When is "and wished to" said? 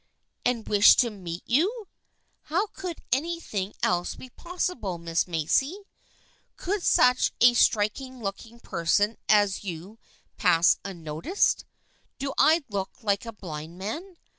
0.43-1.11